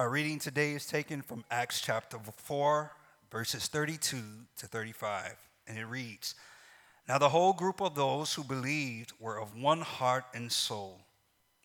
[0.00, 2.90] Our reading today is taken from Acts chapter 4,
[3.30, 4.16] verses 32
[4.56, 6.34] to 35, and it reads
[7.06, 11.00] Now the whole group of those who believed were of one heart and soul,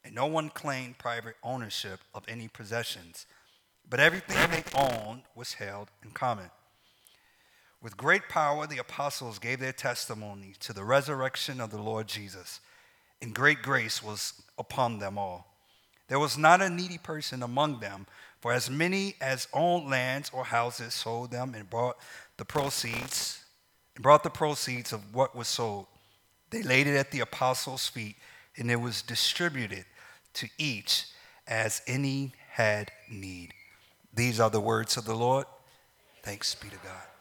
[0.04, 3.26] and no one claimed private ownership of any possessions,
[3.90, 6.52] but everything they owned was held in common.
[7.82, 12.60] With great power, the apostles gave their testimony to the resurrection of the Lord Jesus,
[13.22, 15.55] and great grace was upon them all.
[16.08, 18.06] There was not a needy person among them,
[18.40, 21.98] for as many as owned lands or houses sold them and brought
[22.38, 23.44] the proceeds
[23.96, 25.88] and brought the proceeds of what was sold.
[26.52, 28.18] They laid it at the apostles' feet,
[28.58, 29.86] and it was distributed
[30.34, 31.06] to each
[31.48, 33.54] as any had need.
[34.14, 35.46] These are the words of the Lord.
[36.24, 37.15] Thanks be to God.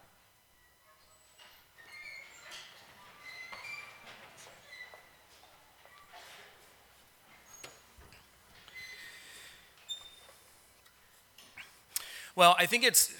[12.37, 13.15] Well, I think it's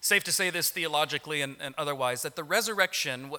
[0.00, 3.32] safe to say this theologically and, and otherwise that the resurrection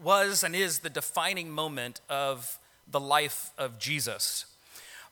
[0.00, 4.46] was and is the defining moment of the life of Jesus.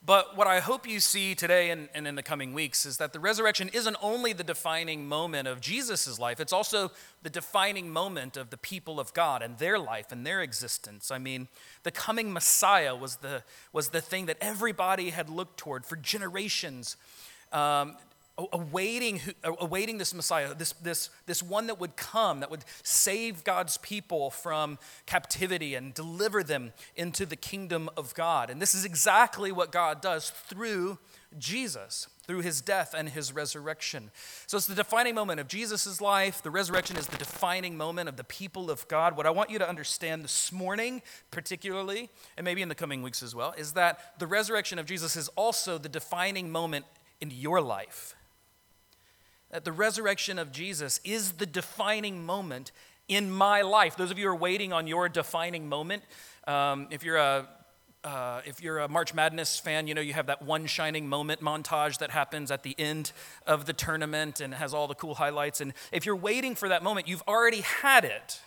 [0.06, 3.12] But what I hope you see today and, and, in the coming weeks is that
[3.12, 6.92] the resurrection isn't only the defining moment of Jesus' life, it's also
[7.25, 11.11] the defining moment of the people of God and their life and their existence.
[11.11, 11.48] I mean,
[11.83, 13.42] the coming Messiah was the,
[13.73, 16.97] was the thing that everybody had looked toward for generations.
[17.53, 17.97] Um,
[18.38, 23.77] awaiting, awaiting this Messiah, this, this, this one that would come, that would save God's
[23.78, 28.48] people from captivity and deliver them into the kingdom of God.
[28.48, 30.98] And this is exactly what God does through
[31.39, 34.11] Jesus, through his death and his resurrection.
[34.46, 36.42] So it's the defining moment of Jesus' life.
[36.42, 39.14] The resurrection is the defining moment of the people of God.
[39.14, 43.22] What I want you to understand this morning, particularly, and maybe in the coming weeks
[43.22, 46.86] as well, is that the resurrection of Jesus is also the defining moment
[47.20, 48.14] in your life
[49.53, 52.72] that the resurrection of Jesus is the defining moment
[53.06, 53.97] in my life.
[53.97, 56.02] Those of you who are waiting on your defining moment,
[56.46, 57.46] um, if you're a
[58.05, 61.40] uh, if you're a March Madness fan, you know you have that one shining moment
[61.40, 63.13] montage that happens at the end
[63.46, 65.61] of the tournament and has all the cool highlights.
[65.61, 68.40] And if you're waiting for that moment, you've already had it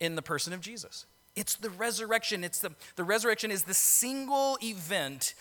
[0.00, 1.06] in the person of Jesus.
[1.36, 2.42] It's the resurrection.
[2.42, 5.34] It's the, the resurrection is the single event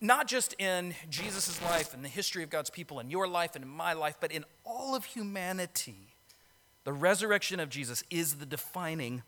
[0.00, 3.64] not just in Jesus' life and the history of God's people in your life and
[3.64, 6.14] in my life, but in all of humanity.
[6.84, 9.22] The resurrection of Jesus is the defining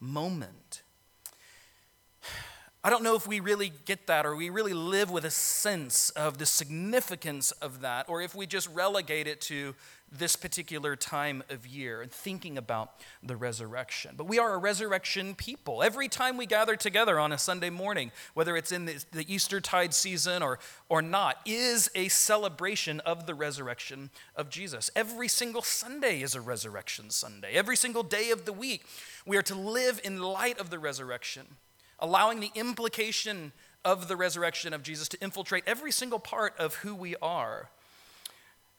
[0.00, 0.82] moment.
[2.82, 6.10] I don't know if we really get that or we really live with a sense
[6.10, 9.74] of the significance of that, or if we just relegate it to
[10.10, 12.92] this particular time of year and thinking about
[13.22, 14.14] the resurrection.
[14.16, 15.82] But we are a resurrection people.
[15.82, 19.60] Every time we gather together on a Sunday morning, whether it's in the, the Easter
[19.60, 20.58] tide season or,
[20.88, 24.90] or not, is a celebration of the resurrection of Jesus.
[24.96, 27.52] Every single Sunday is a resurrection Sunday.
[27.52, 28.84] Every single day of the week,
[29.26, 31.46] we are to live in light of the resurrection,
[31.98, 33.52] allowing the implication
[33.84, 37.70] of the resurrection of Jesus to infiltrate every single part of who we are.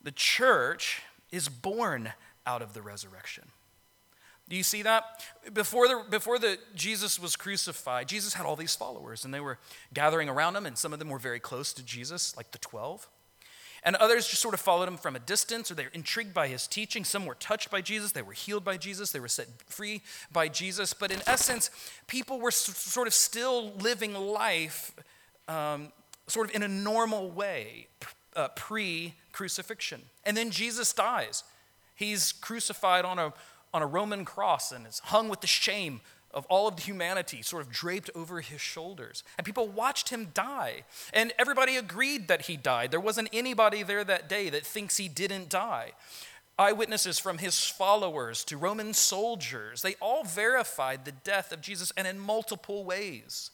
[0.02, 1.02] The church
[1.32, 2.14] is born
[2.46, 3.46] out of the resurrection.
[4.50, 5.04] Do you see that?
[5.54, 9.60] Before, the, before the, Jesus was crucified, Jesus had all these followers, and they were
[9.94, 13.08] gathering around him, and some of them were very close to Jesus, like the 12.
[13.84, 16.48] And others just sort of followed him from a distance, or they were intrigued by
[16.48, 17.06] his teaching.
[17.06, 20.02] Some were touched by Jesus, they were healed by Jesus, they were set free
[20.32, 20.94] by Jesus.
[20.94, 21.70] But in essence,
[22.08, 24.94] people were sort of still living life
[25.48, 25.92] um,
[26.28, 27.88] sort of in a normal way,
[28.36, 30.02] uh, pre crucifixion.
[30.26, 31.44] And then Jesus dies.
[31.96, 33.34] He's crucified on a,
[33.74, 36.02] on a Roman cross and is hung with the shame
[36.32, 39.24] of all of humanity sort of draped over his shoulders.
[39.38, 40.84] And people watched him die.
[41.14, 42.92] And everybody agreed that he died.
[42.92, 45.94] There wasn't anybody there that day that thinks he didn't die.
[46.58, 52.06] Eyewitnesses from his followers to Roman soldiers, they all verified the death of Jesus and
[52.06, 53.52] in multiple ways.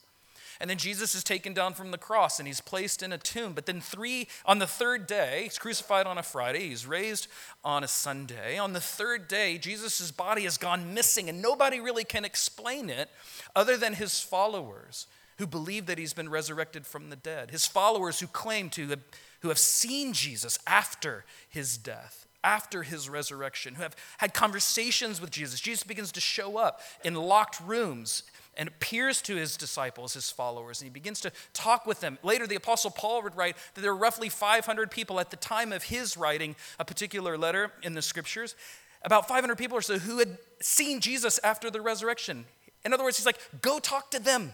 [0.60, 3.54] And then Jesus is taken down from the cross and he's placed in a tomb.
[3.54, 7.28] But then, three, on the third day, he's crucified on a Friday, he's raised
[7.64, 8.58] on a Sunday.
[8.58, 13.10] On the third day, Jesus' body has gone missing, and nobody really can explain it
[13.56, 15.08] other than his followers
[15.38, 17.52] who believe that he's been resurrected from the dead.
[17.52, 19.02] His followers who claim to have,
[19.42, 25.32] who have seen Jesus after his death after his resurrection, who have had conversations with
[25.32, 25.60] Jesus.
[25.60, 28.22] Jesus begins to show up in locked rooms
[28.58, 32.18] and appears to his disciples, his followers, and he begins to talk with them.
[32.24, 35.72] Later, the Apostle Paul would write that there were roughly 500 people at the time
[35.72, 38.56] of his writing a particular letter in the scriptures,
[39.04, 42.46] about 500 people or so who had seen Jesus after the resurrection.
[42.84, 44.54] In other words, he's like, go talk to them.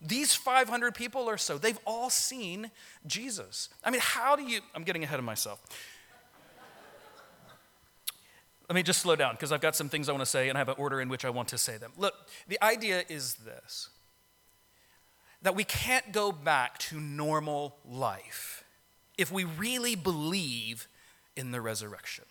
[0.00, 2.70] These 500 people or so, they've all seen
[3.06, 3.68] Jesus.
[3.82, 5.60] I mean, how do you, I'm getting ahead of myself.
[8.68, 10.58] Let me just slow down because I've got some things I want to say and
[10.58, 11.92] I have an order in which I want to say them.
[11.96, 12.14] Look,
[12.48, 13.88] the idea is this
[15.42, 18.64] that we can't go back to normal life
[19.16, 20.88] if we really believe
[21.36, 22.24] in the resurrection.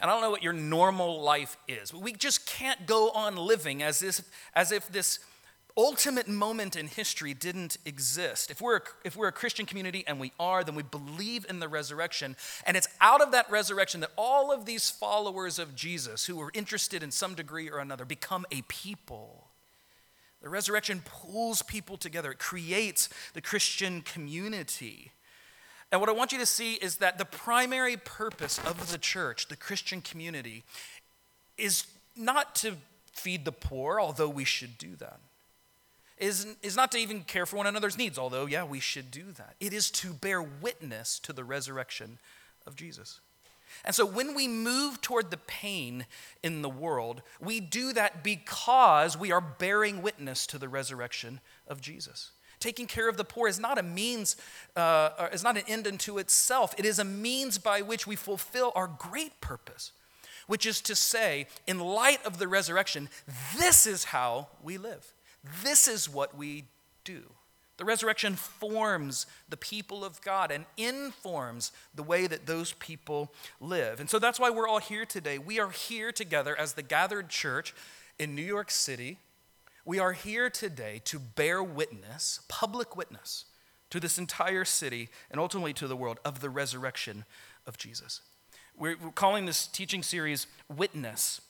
[0.00, 3.36] And I don't know what your normal life is, but we just can't go on
[3.36, 4.20] living as if,
[4.54, 5.18] as if this
[5.76, 8.50] ultimate moment in history didn't exist.
[8.50, 11.60] If we're, a, if we're a Christian community, and we are, then we believe in
[11.60, 12.36] the resurrection.
[12.66, 16.50] And it's out of that resurrection that all of these followers of Jesus, who are
[16.54, 19.48] interested in some degree or another, become a people.
[20.42, 25.12] The resurrection pulls people together, it creates the Christian community.
[25.92, 29.48] And what I want you to see is that the primary purpose of the church,
[29.48, 30.62] the Christian community,
[31.58, 31.86] is
[32.16, 32.76] not to
[33.12, 35.18] feed the poor, although we should do that.
[36.20, 39.32] Is, is not to even care for one another's needs, although, yeah, we should do
[39.38, 39.54] that.
[39.58, 42.18] It is to bear witness to the resurrection
[42.66, 43.20] of Jesus.
[43.84, 46.04] And so when we move toward the pain
[46.42, 51.80] in the world, we do that because we are bearing witness to the resurrection of
[51.80, 52.32] Jesus.
[52.58, 54.36] Taking care of the poor is not a means,
[54.76, 56.74] uh, is not an end unto itself.
[56.76, 59.92] It is a means by which we fulfill our great purpose,
[60.46, 63.08] which is to say, in light of the resurrection,
[63.56, 65.14] this is how we live.
[65.62, 66.64] This is what we
[67.04, 67.22] do.
[67.80, 74.00] The resurrection forms the people of God and informs the way that those people live.
[74.00, 75.38] And so that's why we're all here today.
[75.38, 77.74] We are here together as the gathered church
[78.18, 79.16] in New York City.
[79.86, 83.46] We are here today to bear witness, public witness,
[83.88, 87.24] to this entire city and ultimately to the world of the resurrection
[87.66, 88.20] of Jesus.
[88.76, 91.40] We're, calling this teaching series Witness.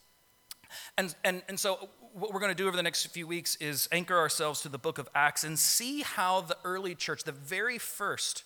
[0.96, 3.88] And, and, and so what we're going to do over the next few weeks is
[3.92, 7.78] anchor ourselves to the book of Acts and see how the early church, the very
[7.78, 8.44] first,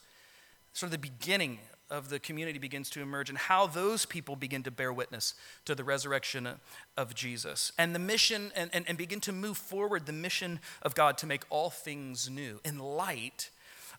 [0.73, 1.59] sort of the beginning
[1.91, 5.35] of the community begins to emerge and how those people begin to bear witness
[5.65, 6.49] to the resurrection
[6.97, 10.95] of Jesus and the mission and, and, and begin to move forward the mission of
[10.95, 13.51] God to make all things new in light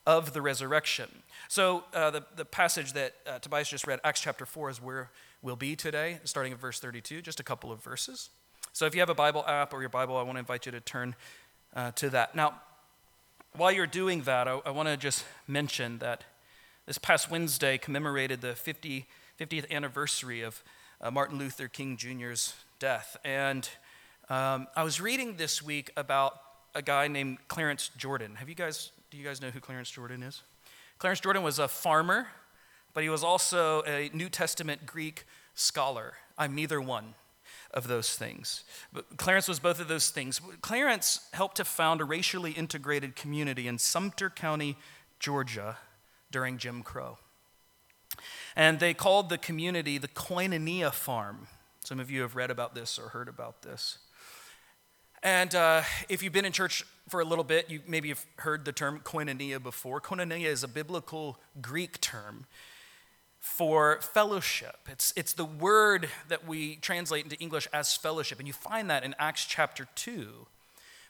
[0.05, 1.09] of the resurrection.
[1.47, 5.09] So, uh, the, the passage that uh, Tobias just read, Acts chapter 4, is where
[5.41, 8.29] we'll be today, starting at verse 32, just a couple of verses.
[8.75, 10.71] So if you have a Bible app or your Bible, I want to invite you
[10.73, 11.15] to turn
[11.77, 12.35] uh, to that.
[12.35, 12.59] Now,
[13.53, 16.25] while you're doing that, I, I want to just mention that
[16.85, 19.05] this past Wednesday commemorated the 50,
[19.39, 20.61] 50th anniversary of
[20.99, 23.15] uh, Martin Luther King Jr.'s death.
[23.23, 23.69] And
[24.29, 26.37] um, I was reading this week about
[26.73, 28.35] a guy named Clarence Jordan.
[28.35, 30.41] Have you guys, do you guys know who Clarence Jordan is?
[30.99, 32.27] Clarence Jordan was a farmer,
[32.93, 35.23] but he was also a New Testament Greek
[35.53, 36.15] scholar.
[36.37, 37.13] I'm neither one
[37.75, 38.63] of those things.
[38.93, 40.41] But Clarence was both of those things.
[40.61, 44.77] Clarence helped to found a racially integrated community in Sumter County,
[45.19, 45.77] Georgia,
[46.31, 47.17] during Jim Crow.
[48.55, 51.47] And they called the community the Koinonia Farm.
[51.83, 53.97] Some of you have read about this or heard about this.
[55.21, 58.63] And uh, if you've been in church for a little bit, you maybe have heard
[58.63, 59.99] the term koinonia before.
[59.99, 62.45] Koinonia is a biblical Greek term
[63.45, 64.75] for fellowship.
[64.89, 68.39] It's, it's the word that we translate into English as fellowship.
[68.39, 70.47] And you find that in Acts chapter 2,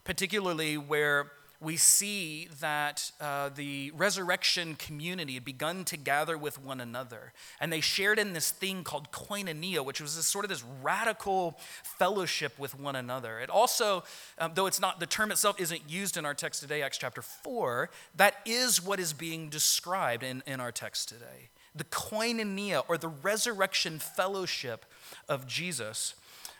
[0.03, 6.81] particularly where we see that uh, the resurrection community had begun to gather with one
[6.81, 7.31] another.
[7.61, 11.57] And they shared in this thing called koinonia, which was this, sort of this radical
[11.83, 13.39] fellowship with one another.
[13.39, 14.03] It also,
[14.37, 17.21] um, though it's not, the term itself isn't used in our text today, Acts chapter
[17.21, 22.97] 4, that is what is being described in, in our text today the koinonia or
[22.97, 24.85] the resurrection fellowship
[25.27, 26.15] of Jesus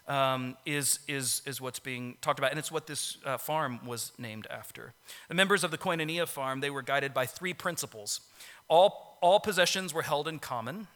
[0.08, 2.52] um, is, is, is what's being talked about.
[2.52, 4.94] And it's what this uh, farm was named after.
[5.30, 8.22] The members of the koinonia farm, they were guided by three principles.
[8.68, 10.88] All, all possessions were held in common,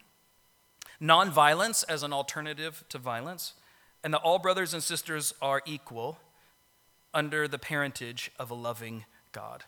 [1.01, 3.53] nonviolence as an alternative to violence,
[4.03, 6.19] and that all brothers and sisters are equal
[7.13, 9.63] under the parentage of a loving God.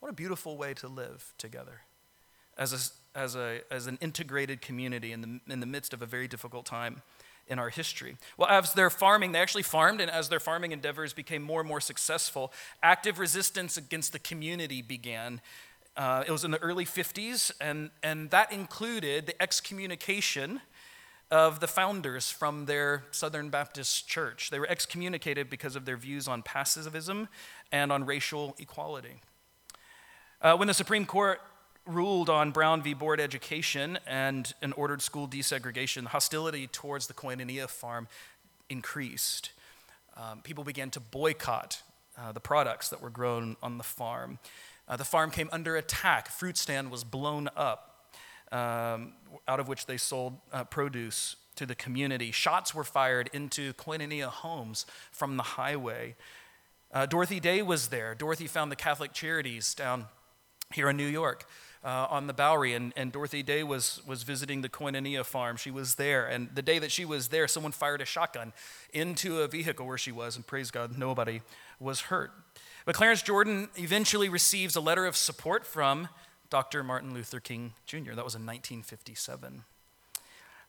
[0.00, 1.82] What a beautiful way to live together
[2.58, 6.28] as as, a, as an integrated community in the, in the midst of a very
[6.28, 7.02] difficult time
[7.48, 8.16] in our history.
[8.36, 11.68] Well, as they're farming, they actually farmed, and as their farming endeavors became more and
[11.68, 12.52] more successful,
[12.82, 15.40] active resistance against the community began.
[15.96, 20.60] Uh, it was in the early 50s, and, and that included the excommunication
[21.30, 24.50] of the founders from their Southern Baptist church.
[24.50, 27.28] They were excommunicated because of their views on pacifism
[27.72, 29.22] and on racial equality.
[30.42, 31.40] Uh, when the Supreme Court
[31.86, 32.94] ruled on Brown v.
[32.94, 38.08] Board education and an ordered school desegregation, hostility towards the Koinonia farm
[38.68, 39.50] increased.
[40.16, 41.82] Um, people began to boycott
[42.18, 44.38] uh, the products that were grown on the farm.
[44.86, 46.28] Uh, the farm came under attack.
[46.28, 48.12] Fruit stand was blown up,
[48.50, 49.14] um,
[49.48, 52.30] out of which they sold uh, produce to the community.
[52.30, 56.16] Shots were fired into Koinonia homes from the highway.
[56.92, 58.14] Uh, Dorothy Day was there.
[58.14, 60.06] Dorothy found the Catholic Charities down
[60.74, 61.46] here in New York.
[61.84, 65.56] Uh, on the Bowery, and, and Dorothy Day was, was visiting the Koinonia farm.
[65.56, 68.52] She was there, and the day that she was there, someone fired a shotgun
[68.92, 71.40] into a vehicle where she was, and praise God, nobody
[71.80, 72.30] was hurt.
[72.84, 76.08] But Clarence Jordan eventually receives a letter of support from
[76.50, 76.84] Dr.
[76.84, 78.12] Martin Luther King Jr.
[78.12, 79.64] That was in 1957.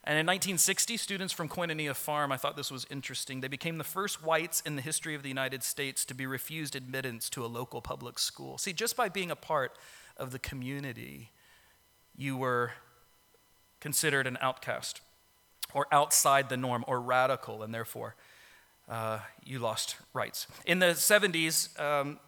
[0.06, 3.86] And in 1960, students from Koinonia Farm, I thought this was interesting, they became the
[3.86, 7.48] first whites in the history of the United States to be refused admittance to a
[7.48, 8.58] local public school.
[8.58, 9.78] See, just by being a part
[10.18, 11.32] of the community,
[12.16, 12.72] you were
[13.80, 15.02] considered an outcast
[15.74, 18.16] or outside the norm or radical, and therefore
[18.90, 20.48] uh, you lost rights.
[20.66, 22.20] In the 70s, um,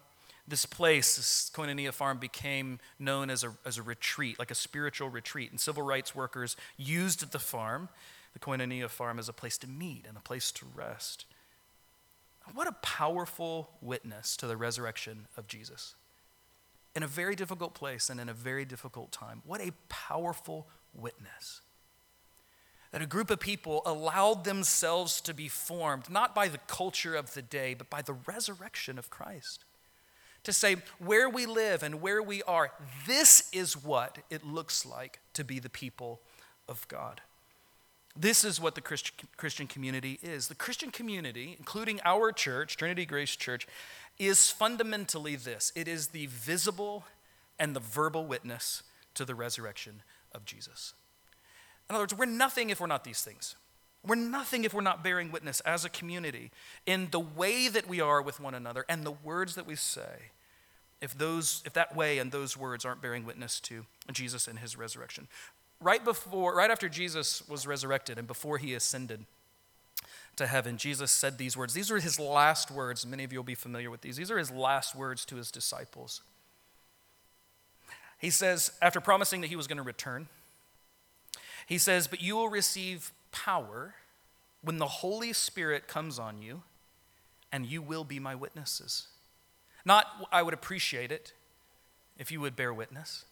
[0.48, 5.08] this place, this Koinonia farm, became known as a, as a retreat, like a spiritual
[5.08, 5.50] retreat.
[5.50, 7.88] And civil rights workers used the farm,
[8.32, 11.24] the Koinonia farm, as a place to meet and a place to rest.
[12.54, 15.94] What a powerful witness to the resurrection of Jesus.
[16.96, 19.42] In a very difficult place and in a very difficult time.
[19.44, 21.60] What a powerful witness.
[22.90, 27.34] That a group of people allowed themselves to be formed, not by the culture of
[27.34, 29.64] the day, but by the resurrection of Christ
[30.46, 32.70] to say where we live and where we are,
[33.04, 36.20] this is what it looks like to be the people
[36.68, 37.20] of God.
[38.16, 40.46] This is what the Christian community is.
[40.46, 43.66] The Christian community, including our church, Trinity Grace Church,
[44.18, 47.04] is fundamentally this it is the visible
[47.58, 48.82] and the verbal witness
[49.14, 50.94] to the resurrection of Jesus.
[51.88, 53.56] In other words, we're nothing if we're not these things.
[54.04, 56.50] We're nothing if we're not bearing witness as a community
[56.84, 60.30] in the way that we are with one another and the words that we say
[61.00, 64.76] if, those, if that way and those words aren't bearing witness to Jesus and his
[64.76, 65.26] resurrection.
[65.80, 69.26] Right before, right after Jesus was resurrected and before he ascended
[70.36, 71.74] to heaven, Jesus said these words.
[71.74, 73.06] These are his last words.
[73.06, 74.16] Many of you will be familiar with these.
[74.16, 76.20] These are his last words to his disciples.
[78.18, 80.28] He says, after promising that he was going to return,
[81.66, 83.94] he says, But you will receive power
[84.62, 86.62] when the Holy Spirit comes on you,
[87.52, 89.08] and you will be my witnesses.
[89.84, 91.32] Not, I would appreciate it
[92.18, 93.24] if you would bear witness,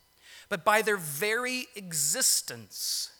[0.48, 3.10] but by their very existence.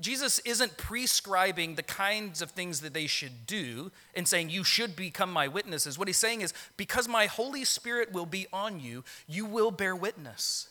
[0.00, 4.94] Jesus isn't prescribing the kinds of things that they should do and saying, You should
[4.94, 5.98] become my witnesses.
[5.98, 9.96] What he's saying is, Because my Holy Spirit will be on you, you will bear
[9.96, 10.68] witness.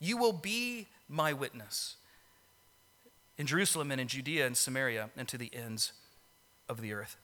[0.00, 1.96] You will be my witness
[3.36, 5.92] in Jerusalem and in Judea and Samaria and to the ends
[6.68, 7.16] of the earth.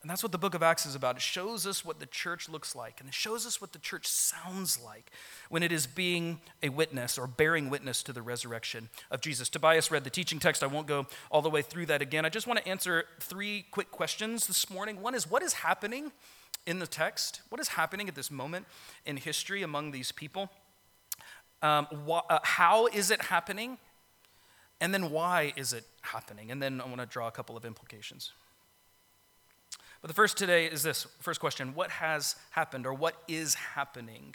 [0.00, 1.16] And that's what the book of Acts is about.
[1.16, 4.06] It shows us what the church looks like, and it shows us what the church
[4.06, 5.10] sounds like
[5.48, 9.48] when it is being a witness or bearing witness to the resurrection of Jesus.
[9.48, 10.62] Tobias read the teaching text.
[10.62, 12.24] I won't go all the way through that again.
[12.24, 15.02] I just want to answer three quick questions this morning.
[15.02, 16.12] One is what is happening
[16.64, 17.40] in the text?
[17.48, 18.66] What is happening at this moment
[19.04, 20.48] in history among these people?
[21.60, 23.78] Um, wh- uh, how is it happening?
[24.80, 26.52] And then why is it happening?
[26.52, 28.30] And then I want to draw a couple of implications.
[30.00, 34.34] But the first today is this first question What has happened or what is happening?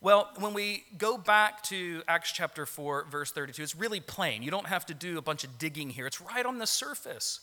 [0.00, 4.42] Well, when we go back to Acts chapter 4, verse 32, it's really plain.
[4.42, 7.40] You don't have to do a bunch of digging here, it's right on the surface.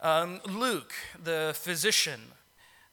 [0.00, 2.20] Um, Luke, the physician,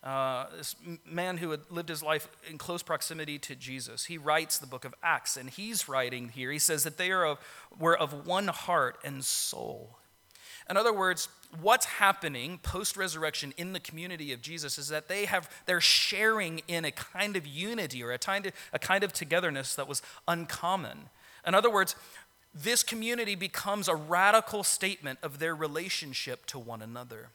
[0.03, 4.58] uh, this man who had lived his life in close proximity to Jesus, he writes
[4.58, 6.51] the book of Acts, and he's writing here.
[6.51, 7.39] He says that they are of,
[7.77, 9.98] were of one heart and soul.
[10.70, 11.30] In other words,
[11.62, 16.62] what's happening post resurrection in the community of Jesus is that they have they're sharing
[16.68, 20.02] in a kind of unity or a kind of, a kind of togetherness that was
[20.28, 21.10] uncommon.
[21.46, 21.96] In other words,
[22.54, 27.30] this community becomes a radical statement of their relationship to one another.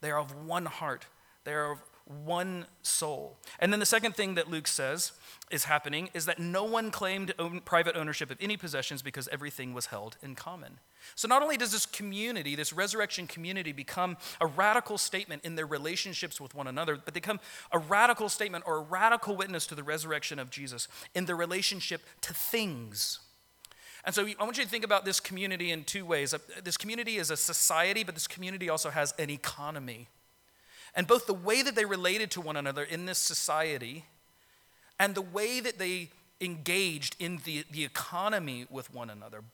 [0.00, 1.06] They are of one heart.
[1.44, 1.78] They are of
[2.24, 3.36] one soul.
[3.58, 5.12] And then the second thing that Luke says
[5.50, 9.74] is happening is that no one claimed own, private ownership of any possessions because everything
[9.74, 10.78] was held in common.
[11.14, 15.66] So not only does this community, this resurrection community, become a radical statement in their
[15.66, 17.40] relationships with one another, but they become
[17.72, 22.02] a radical statement or a radical witness to the resurrection of Jesus in their relationship
[22.22, 23.20] to things.
[24.04, 26.32] And so I want you to think about this community in two ways.
[26.32, 30.08] Uh, this community is a society, but this community also has an economy.
[30.98, 34.04] And both the way that they related to one another in this society
[34.98, 39.44] and the way that they engaged in the, the economy with one another,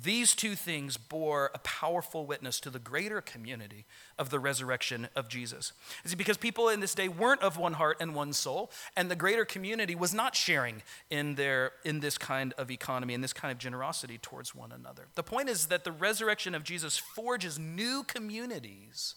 [0.00, 3.84] These two things bore a powerful witness to the greater community
[4.18, 5.74] of the resurrection of Jesus.
[6.06, 9.16] See, because people in this day weren't of one heart and one soul, and the
[9.16, 13.52] greater community was not sharing in, their, in this kind of economy and this kind
[13.52, 15.08] of generosity towards one another.
[15.14, 19.14] The point is that the resurrection of Jesus forges new communities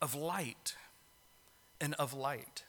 [0.00, 0.74] of light
[1.80, 2.64] and of light.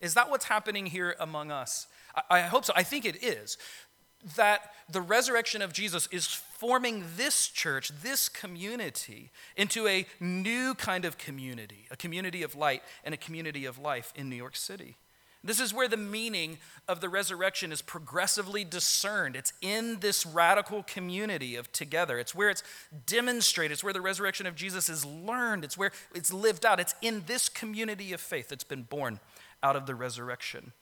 [0.00, 1.86] Is that what's happening here among us?
[2.14, 2.72] I, I hope so.
[2.76, 3.56] I think it is
[4.36, 11.04] that the resurrection of Jesus is forming this church, this community, into a new kind
[11.04, 14.96] of community, a community of light and a community of life in New York City.
[15.44, 19.34] This is where the meaning of the resurrection is progressively discerned.
[19.34, 22.18] It's in this radical community of together.
[22.18, 22.62] It's where it's
[23.06, 23.72] demonstrated.
[23.72, 25.64] It's where the resurrection of Jesus is learned.
[25.64, 26.78] It's where it's lived out.
[26.78, 29.18] It's in this community of faith that's been born
[29.64, 30.72] out of the resurrection.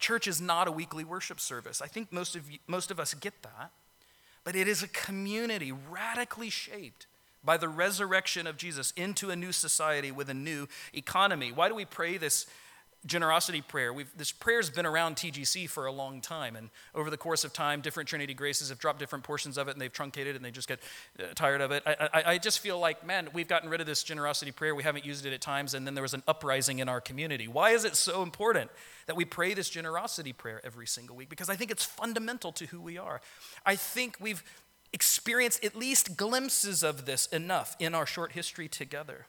[0.00, 1.80] Church is not a weekly worship service.
[1.80, 3.70] I think most of, you, most of us get that.
[4.42, 7.06] But it is a community radically shaped
[7.44, 11.52] by the resurrection of Jesus into a new society with a new economy.
[11.52, 12.46] Why do we pray this
[13.06, 13.92] generosity prayer.
[13.92, 17.52] We've, this prayer's been around TGC for a long time, and over the course of
[17.52, 20.50] time, different Trinity Graces have dropped different portions of it, and they've truncated, and they
[20.50, 20.80] just get
[21.18, 21.82] uh, tired of it.
[21.86, 24.74] I, I, I, just feel like, man, we've gotten rid of this generosity prayer.
[24.74, 27.46] We haven't used it at times, and then there was an uprising in our community.
[27.46, 28.70] Why is it so important
[29.06, 31.28] that we pray this generosity prayer every single week?
[31.28, 33.20] Because I think it's fundamental to who we are.
[33.64, 34.42] I think we've
[34.92, 39.26] experienced at least glimpses of this enough in our short history together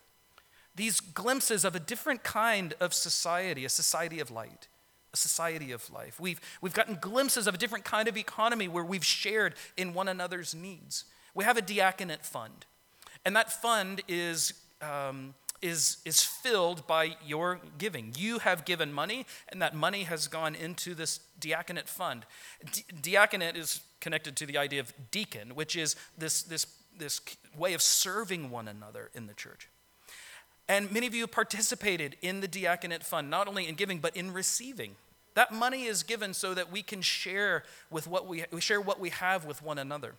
[0.80, 4.70] these glimpses of a different kind of society, a society of light,
[5.14, 6.22] a society of life.
[6.22, 10.08] We've, we've gotten glimpses of a different kind of economy where we've shared in one
[10.08, 11.04] another's needs.
[11.36, 12.66] We have a diaconate fund,
[13.26, 14.54] and that fund is.
[14.82, 18.14] Um, is, is filled by your giving.
[18.18, 22.26] You have given money, and that money has gone into this diaconate fund.
[23.02, 26.66] diaconate is connected to the idea of deacon, which is this, this,
[26.98, 27.20] this
[27.58, 29.68] way of serving one another in the church.
[30.70, 34.32] And many of you participated in the diaconate fund, not only in giving, but in
[34.32, 34.96] receiving.
[35.34, 39.00] That money is given so that we can share with what we, we share what
[39.00, 40.14] we have with one another.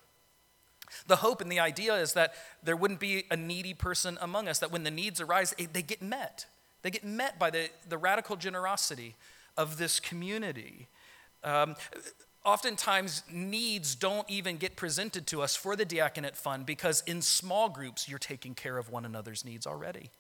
[1.07, 2.35] The hope and the idea is that
[2.65, 6.03] there wouldn't be a needy person among us, that when the needs arise, they get
[6.03, 6.47] met.
[6.83, 9.15] They get met by the, the radical generosity
[9.57, 10.89] of this community.
[11.45, 11.77] Um,
[12.45, 17.69] oftentimes, needs don't even get presented to us for the diaconate fund because in small
[17.69, 20.11] groups, you're taking care of one another's needs already.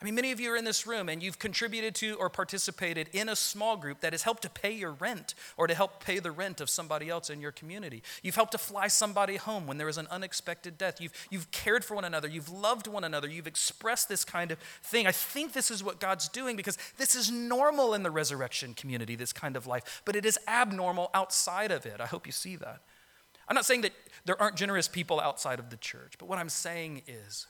[0.00, 3.08] I mean, many of you are in this room and you've contributed to or participated
[3.12, 6.18] in a small group that has helped to pay your rent or to help pay
[6.18, 8.02] the rent of somebody else in your community.
[8.22, 11.00] You've helped to fly somebody home when there was an unexpected death.
[11.00, 12.28] You've, you've cared for one another.
[12.28, 13.28] You've loved one another.
[13.28, 15.06] You've expressed this kind of thing.
[15.06, 19.14] I think this is what God's doing because this is normal in the resurrection community,
[19.14, 22.00] this kind of life, but it is abnormal outside of it.
[22.00, 22.80] I hope you see that.
[23.48, 23.92] I'm not saying that
[24.24, 27.46] there aren't generous people outside of the church, but what I'm saying is,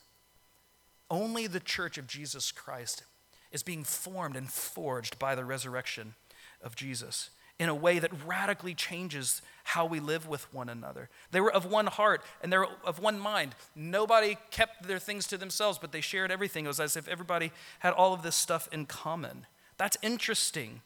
[1.15, 3.05] only the church of Jesus Christ
[3.53, 6.15] is being formed and forged by the resurrection
[6.61, 11.09] of Jesus in a way that radically changes how we live with one another.
[11.31, 13.55] They were of one heart and they were of one mind.
[13.77, 16.65] Nobody kept their things to themselves, but they shared everything.
[16.65, 19.47] It was as if everybody had all of this stuff in common.
[19.77, 20.83] That's interesting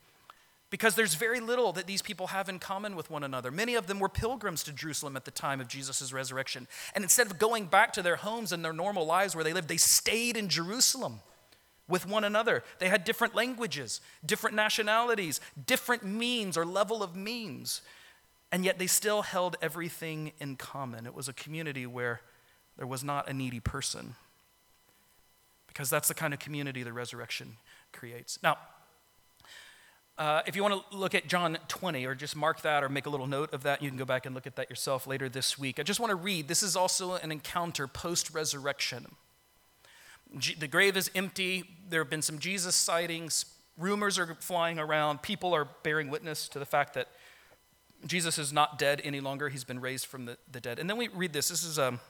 [0.70, 3.50] because there's very little that these people have in common with one another.
[3.50, 6.66] Many of them were pilgrims to Jerusalem at the time of Jesus' resurrection.
[6.94, 9.68] And instead of going back to their homes and their normal lives where they lived,
[9.68, 11.20] they stayed in Jerusalem
[11.88, 12.62] with one another.
[12.80, 17.80] They had different languages, different nationalities, different means or level of means.
[18.52, 21.06] And yet they still held everything in common.
[21.06, 22.20] It was a community where
[22.76, 24.16] there was not a needy person.
[25.66, 27.56] Because that's the kind of community the resurrection
[27.92, 28.38] creates.
[28.42, 28.58] Now,
[30.18, 33.06] uh, if you want to look at John 20 or just mark that or make
[33.06, 35.28] a little note of that, you can go back and look at that yourself later
[35.28, 35.78] this week.
[35.78, 36.48] I just want to read.
[36.48, 39.14] This is also an encounter post resurrection.
[40.58, 41.64] the grave is empty.
[41.88, 43.44] There have been some Jesus sightings.
[43.78, 45.22] Rumors are flying around.
[45.22, 47.08] People are bearing witness to the fact that
[48.04, 49.48] Jesus is not dead any longer.
[49.48, 50.80] He's been raised from the, the dead.
[50.80, 51.48] And then we read this.
[51.48, 52.00] This is a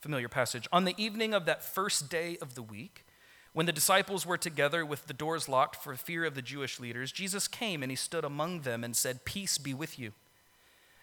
[0.00, 0.66] familiar passage.
[0.72, 3.04] On the evening of that first day of the week,
[3.54, 7.12] when the disciples were together with the doors locked for fear of the Jewish leaders,
[7.12, 10.12] Jesus came and he stood among them and said, Peace be with you.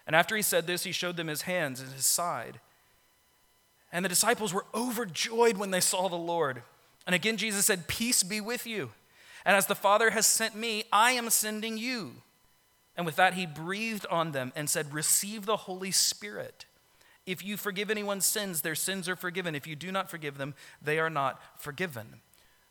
[0.05, 2.59] And after he said this, he showed them his hands and his side.
[3.93, 6.63] And the disciples were overjoyed when they saw the Lord.
[7.07, 8.91] And again, Jesus said, Peace be with you.
[9.45, 12.15] And as the Father has sent me, I am sending you.
[12.97, 16.65] And with that, he breathed on them and said, Receive the Holy Spirit.
[17.25, 19.55] If you forgive anyone's sins, their sins are forgiven.
[19.55, 22.19] If you do not forgive them, they are not forgiven.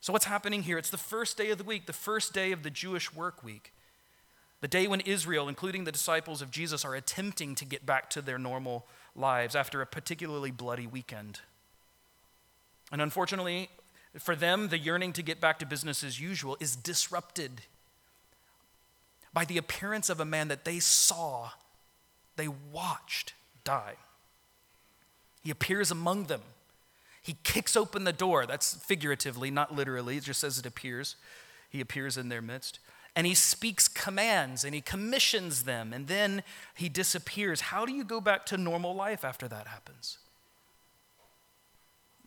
[0.00, 0.78] So, what's happening here?
[0.78, 3.74] It's the first day of the week, the first day of the Jewish work week.
[4.60, 8.22] The day when Israel, including the disciples of Jesus, are attempting to get back to
[8.22, 11.40] their normal lives after a particularly bloody weekend.
[12.92, 13.70] And unfortunately,
[14.18, 17.62] for them, the yearning to get back to business as usual is disrupted
[19.32, 21.50] by the appearance of a man that they saw,
[22.36, 23.34] they watched
[23.64, 23.94] die.
[25.42, 26.42] He appears among them.
[27.22, 28.46] He kicks open the door.
[28.46, 30.16] That's figuratively, not literally.
[30.16, 31.16] It just says it appears.
[31.68, 32.78] He appears in their midst.
[33.16, 36.42] And he speaks commands and he commissions them, and then
[36.74, 37.60] he disappears.
[37.60, 40.18] How do you go back to normal life after that happens?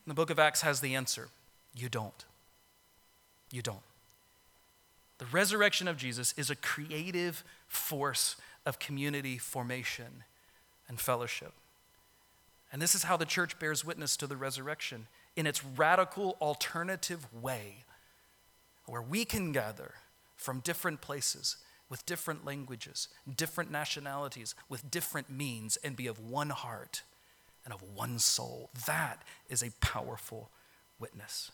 [0.06, 1.29] The book of Acts has the answer
[1.75, 2.25] you don't.
[3.51, 3.79] You don't.
[5.19, 10.23] The resurrection of Jesus is a creative force of community formation
[10.88, 11.53] and fellowship.
[12.73, 17.27] And this is how the church bears witness to the resurrection in its radical alternative
[17.31, 17.86] way,
[18.88, 19.93] where we can gather
[20.36, 21.57] from different places
[21.88, 27.03] with different languages, different nationalities, with different means, and be of one heart
[27.63, 28.71] and of one soul.
[28.88, 30.49] That is a powerful
[30.97, 31.51] witness.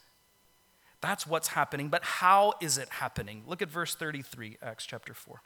[1.02, 3.44] That's what's happening, but how is it happening?
[3.46, 5.42] Look at verse 33, Acts chapter 4.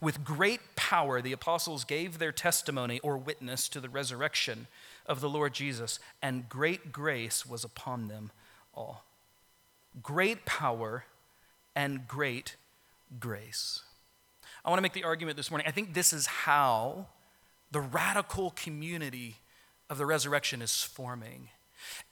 [0.00, 4.66] With great power, the apostles gave their testimony or witness to the resurrection
[5.06, 8.30] of the Lord Jesus, and great grace was upon them
[8.74, 9.04] all.
[10.02, 11.04] Great power
[11.74, 12.56] and great
[13.18, 13.82] grace.
[14.64, 15.66] I want to make the argument this morning.
[15.66, 17.06] I think this is how
[17.70, 19.36] the radical community
[19.88, 21.48] of the resurrection is forming.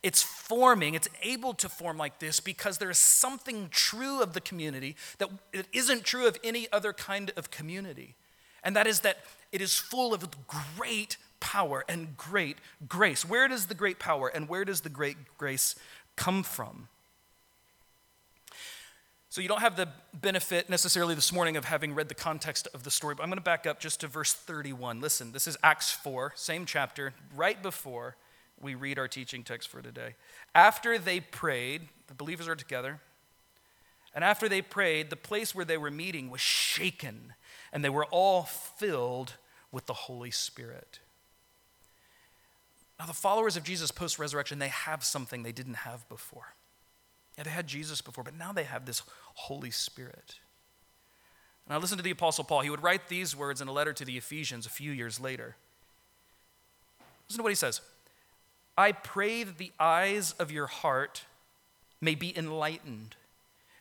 [0.02, 4.40] It's forming, it's able to form like this because there is something true of the
[4.40, 8.14] community that it isn't true of any other kind of community.
[8.62, 9.18] And that is that
[9.52, 13.24] it is full of great power and great grace.
[13.24, 15.74] Where does the great power and where does the great grace
[16.16, 16.88] come from?
[19.28, 22.84] So, you don't have the benefit necessarily this morning of having read the context of
[22.84, 25.00] the story, but I'm going to back up just to verse 31.
[25.00, 28.14] Listen, this is Acts 4, same chapter, right before
[28.64, 30.14] we read our teaching text for today.
[30.54, 33.00] After they prayed, the believers are together,
[34.14, 37.34] and after they prayed, the place where they were meeting was shaken,
[37.72, 39.34] and they were all filled
[39.70, 41.00] with the Holy Spirit.
[42.98, 46.54] Now, the followers of Jesus post resurrection, they have something they didn't have before.
[47.36, 49.02] Yeah, they had Jesus before, but now they have this
[49.34, 50.36] Holy Spirit.
[51.68, 52.60] I listen to the Apostle Paul.
[52.60, 55.56] He would write these words in a letter to the Ephesians a few years later.
[57.26, 57.80] Listen to what he says
[58.76, 61.24] I pray that the eyes of your heart
[62.00, 63.16] may be enlightened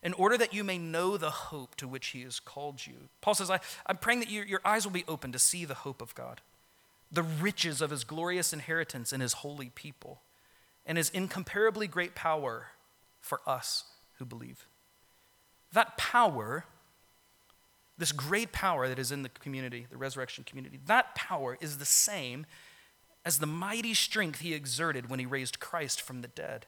[0.02, 3.08] in order that you may know the hope to which he has called you.
[3.22, 5.74] Paul says, I, am praying that your, your eyes will be open to see the
[5.74, 6.42] hope of God,
[7.10, 10.20] the riches of his glorious inheritance in his holy people,
[10.84, 12.68] and his incomparably great power
[13.20, 13.84] for us
[14.18, 14.66] who believe.
[15.72, 16.66] That power,
[17.96, 21.86] this great power that is in the community, the resurrection community, that power is the
[21.86, 22.44] same
[23.24, 26.66] as the mighty strength he exerted when he raised Christ from the dead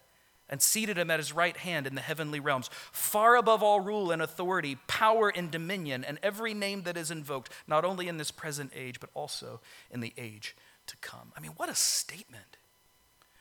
[0.49, 4.13] and seated him at his right hand in the heavenly realms, far above all rule
[4.13, 8.31] and authority, power and dominion, and every name that is invoked, not only in this
[8.31, 11.33] present age, but also in the age to come.
[11.37, 12.59] I mean, what a statement!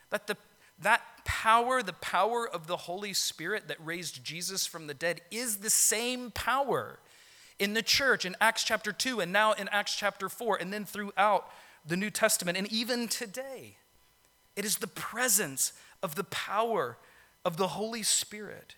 [0.09, 0.37] That the
[0.79, 5.57] that power, the power of the Holy Spirit that raised Jesus from the dead, is
[5.57, 6.99] the same power
[7.57, 10.83] in the church in Acts chapter 2 and now in Acts chapter 4 and then
[10.83, 11.49] throughout
[11.85, 13.77] the New Testament and even today.
[14.55, 16.97] It is the presence of the power
[17.43, 18.75] of the Holy Spirit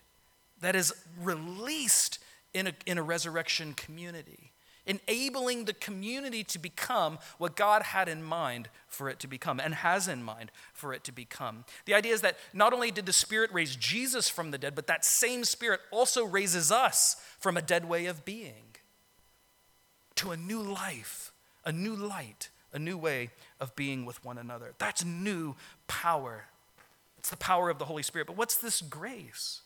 [0.60, 2.18] that is released
[2.52, 4.52] in a, in a resurrection community
[4.88, 9.74] enabling the community to become what God had in mind for it to become and
[9.74, 11.64] has in mind for it to become.
[11.84, 14.86] The idea is that not only did the Spirit raise Jesus from the dead, but
[14.86, 18.64] that same Spirit also raises us from a dead way of being
[20.16, 21.32] to a new life,
[21.64, 24.74] a new light, a new way of being with one another.
[24.78, 26.46] That's new power.
[27.18, 28.26] It's the power of the Holy Spirit.
[28.26, 29.62] But what's this grace?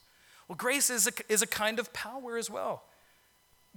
[0.48, 2.84] Well, grace is a, is a kind of power as well.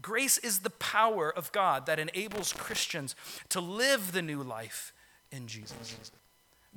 [0.02, 3.16] Grace is the power of God that enables Christians
[3.50, 4.94] to live the new life
[5.32, 6.02] in Jesus.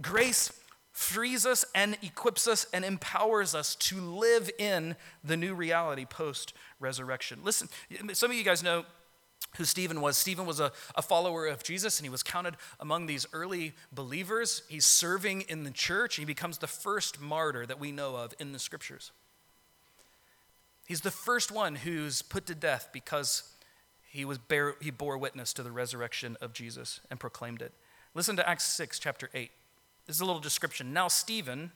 [0.01, 0.53] Grace
[0.93, 6.53] frees us and equips us and empowers us to live in the new reality post
[6.81, 7.41] resurrection.
[7.45, 7.69] Listen,
[8.13, 8.85] some of you guys know
[9.57, 10.17] who Stephen was.
[10.17, 14.63] Stephen was a, a, follower of Jesus and he was counted among these early believers.
[14.69, 16.17] He's serving in the church.
[16.17, 19.11] He becomes the first martyr that we know of in the scriptures.
[20.87, 23.43] He's the first one who's put to death because
[24.11, 27.73] he, was bear, he bore witness to the resurrection of Jesus and proclaimed it.
[28.15, 29.51] Listen to Acts 6, chapter 8.
[30.07, 30.95] This is a little description.
[30.95, 31.73] Now, Stephen,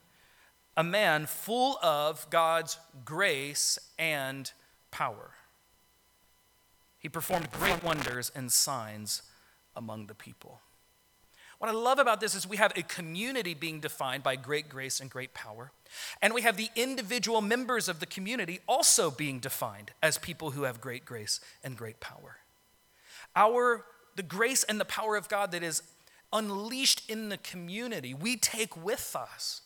[0.76, 4.50] a man full of God's grace and
[4.90, 5.32] power.
[7.02, 9.22] He performed great wonders and signs
[9.74, 10.60] among the people.
[11.58, 15.00] What I love about this is we have a community being defined by great grace
[15.00, 15.72] and great power.
[16.20, 20.62] And we have the individual members of the community also being defined as people who
[20.62, 22.38] have great grace and great power.
[23.34, 23.84] Our
[24.14, 25.82] the grace and the power of God that is
[26.32, 29.62] unleashed in the community, we take with us.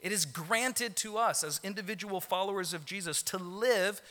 [0.00, 4.02] It is granted to us as individual followers of Jesus to live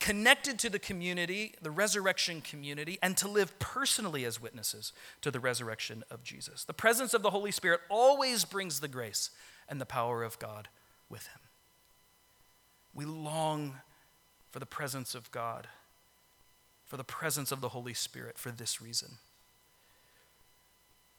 [0.00, 5.40] connected to the community, the resurrection community, and to live personally as witnesses to the
[5.40, 6.64] resurrection of Jesus.
[6.64, 9.30] The presence of the Holy Spirit always brings the grace
[9.68, 10.68] and the power of God
[11.08, 11.40] with him.
[12.94, 13.80] We long
[14.50, 15.68] for the presence of God,
[16.86, 19.18] for the presence of the Holy Spirit for this reason.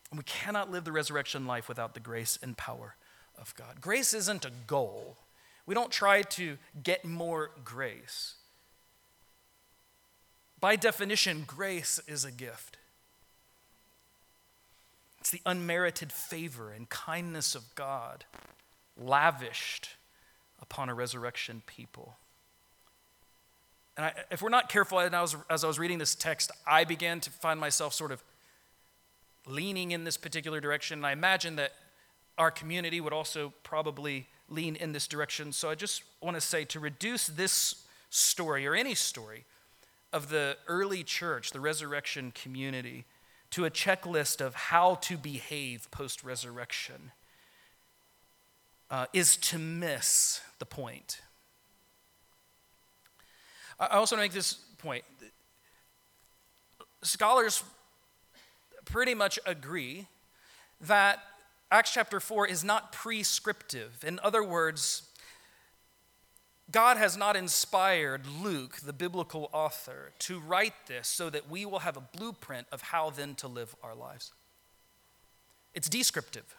[0.09, 2.95] And we cannot live the resurrection life without the grace and power
[3.37, 3.79] of God.
[3.79, 5.17] Grace isn't a goal.
[5.65, 8.35] We don't try to get more grace.
[10.59, 12.77] By definition, grace is a gift.
[15.19, 18.25] It's the unmerited favor and kindness of God
[18.97, 19.89] lavished
[20.61, 22.17] upon a resurrection people.
[23.97, 26.51] And I, if we're not careful, and I was, as I was reading this text,
[26.65, 28.23] I began to find myself sort of
[29.45, 30.99] leaning in this particular direction.
[30.99, 31.73] And I imagine that
[32.37, 35.51] our community would also probably lean in this direction.
[35.51, 39.43] So I just want to say to reduce this story or any story
[40.11, 43.05] of the early church, the resurrection community,
[43.51, 47.11] to a checklist of how to behave post resurrection
[48.91, 51.21] uh, is to miss the point.
[53.79, 55.03] I also want to make this point.
[57.01, 57.63] Scholars
[58.85, 60.07] pretty much agree
[60.81, 61.19] that
[61.71, 64.03] Acts chapter 4 is not prescriptive.
[64.05, 65.03] In other words,
[66.71, 71.79] God has not inspired Luke, the biblical author, to write this so that we will
[71.79, 74.33] have a blueprint of how then to live our lives.
[75.73, 76.55] It's descriptive.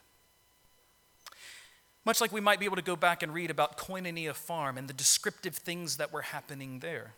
[2.04, 4.88] Much like we might be able to go back and read about Koinonia Farm and
[4.88, 7.12] the descriptive things that were happening there.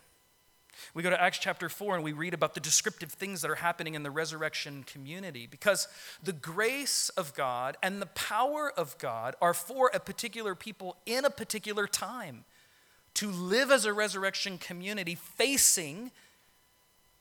[0.93, 3.55] We go to Acts chapter 4 and we read about the descriptive things that are
[3.55, 5.87] happening in the resurrection community because
[6.21, 11.25] the grace of God and the power of God are for a particular people in
[11.25, 12.43] a particular time
[13.15, 16.11] to live as a resurrection community facing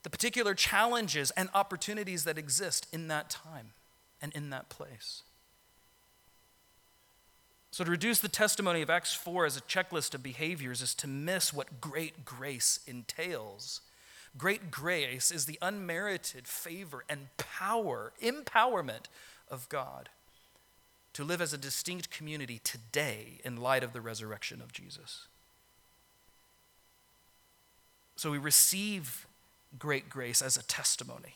[0.02, 3.72] the particular challenges and opportunities that exist in that time
[4.20, 5.22] and in that place.
[7.70, 11.06] So, to reduce the testimony of Acts 4 as a checklist of behaviors is to
[11.06, 13.80] miss what great grace entails.
[14.36, 19.04] Great grace is the unmerited favor and power, empowerment
[19.50, 20.10] of God
[21.12, 25.28] to live as a distinct community today in light of the resurrection of Jesus.
[28.22, 29.26] So we receive
[29.80, 31.34] great grace as a testimony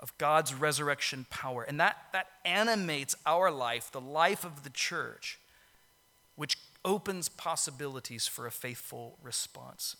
[0.00, 1.62] of God's resurrection power.
[1.62, 5.38] And that, that animates our life, the life of the church,
[6.36, 9.96] which opens possibilities for a faithful response.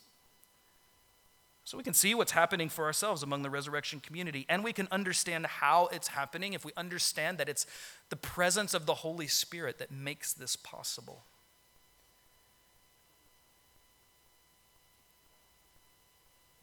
[1.65, 4.87] So we can see what's happening for ourselves among the resurrection community, and we can
[4.89, 7.67] understand how it's happening if we understand that it's
[8.09, 11.25] the presence of the Holy Spirit that makes this possible.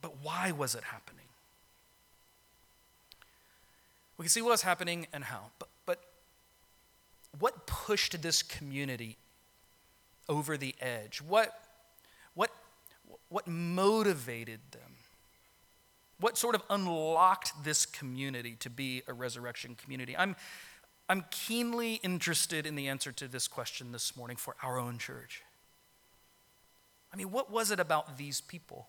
[0.07, 1.25] But why was it happening?
[4.16, 5.51] We can see what was happening and how.
[5.59, 6.01] But, but
[7.40, 9.16] what pushed this community
[10.29, 11.21] over the edge?
[11.21, 11.61] What,
[12.35, 12.53] what,
[13.31, 14.95] what motivated them?
[16.21, 20.16] What sort of unlocked this community to be a resurrection community?
[20.16, 20.37] I'm,
[21.09, 25.42] I'm keenly interested in the answer to this question this morning for our own church.
[27.12, 28.87] I mean, what was it about these people?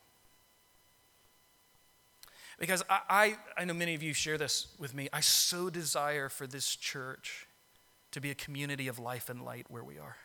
[2.57, 5.09] Because I, I, I, know many of you share this with me.
[5.13, 7.47] I so desire for this church
[8.11, 10.15] to be a community of life and light where we are.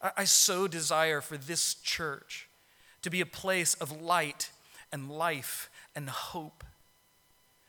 [0.00, 2.48] I, I so desire for this church
[3.02, 4.50] to be a place of light
[4.90, 6.64] and life and hope.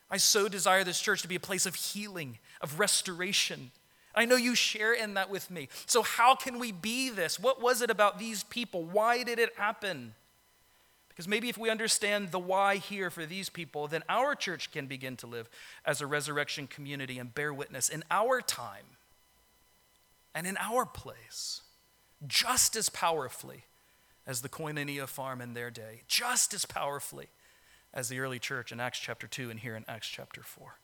[0.10, 3.72] I so desire this church to be a place of healing, of restoration.
[4.16, 5.70] I know you share in that with me.
[5.86, 7.40] So, how can we be this?
[7.40, 8.84] What was it about these people?
[8.84, 10.14] Why did it happen?
[11.14, 14.88] Because maybe if we understand the why here for these people, then our church can
[14.88, 15.48] begin to live
[15.86, 18.98] as a resurrection community and bear witness in our time
[20.34, 21.62] and in our place,
[22.26, 23.66] just as powerfully
[24.26, 27.28] as the Koinonia farm in their day, just as powerfully
[27.94, 30.80] as the early church in Acts chapter 2 and here in Acts chapter 4.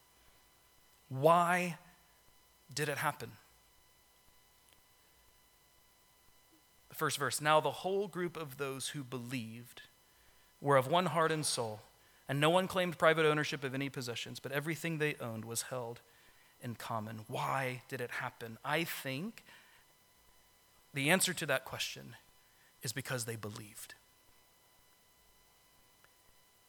[1.08, 1.78] Why
[2.72, 3.32] did it happen?
[6.90, 7.42] The first verse.
[7.42, 9.82] Now the whole group of those who believed
[10.62, 11.82] were of one heart and soul,
[12.28, 16.02] and no one claimed private ownership of any possessions, but everything they owned was held
[16.62, 17.22] in common.
[17.28, 18.58] Why did it happen?
[18.64, 19.44] I think
[20.94, 22.16] the answer to that question
[22.84, 23.94] is because they believed.